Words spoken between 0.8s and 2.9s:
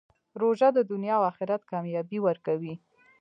دنیا او آخرت کامیابي ورکوي.